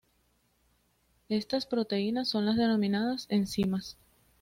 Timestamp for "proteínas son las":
1.67-2.57